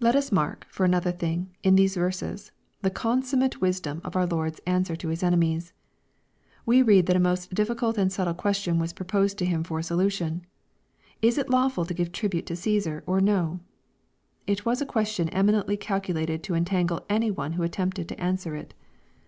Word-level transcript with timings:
Let 0.00 0.16
us 0.16 0.32
mark, 0.32 0.66
for 0.68 0.84
another 0.84 1.12
thing, 1.12 1.50
in 1.62 1.76
these 1.76 1.94
verses, 1.94 2.50
the 2.80 2.90
consummate 2.90 3.60
wisdom 3.60 4.00
of 4.02 4.16
our 4.16 4.26
Lord's 4.26 4.58
answer 4.66 4.96
to 4.96 5.10
His 5.10 5.22
enemies. 5.22 5.72
We 6.66 6.82
read 6.82 7.06
that 7.06 7.14
a 7.14 7.20
most 7.20 7.54
difficult 7.54 7.96
and 7.96 8.10
subtle 8.12 8.34
question 8.34 8.80
was 8.80 8.92
proposed 8.92 9.38
to 9.38 9.44
Him 9.46 9.62
for 9.62 9.80
solution." 9.80 10.44
Is 11.22 11.38
it 11.38 11.48
lawful 11.50 11.84
to 11.84 11.94
give 11.94 12.10
tribute 12.10 12.46
to 12.46 12.54
CsBsar 12.54 13.04
or 13.06 13.20
no?" 13.20 13.60
It 14.48 14.64
was 14.66 14.82
a 14.82 14.86
question 14.86 15.28
eminently 15.28 15.76
calculated 15.76 16.42
to 16.42 16.56
entangle 16.56 17.06
any 17.08 17.30
one 17.30 17.52
who 17.52 17.62
attempted 17.62 18.08
to 18.08 18.20
answer 18.20 18.56
it. 18.56 18.74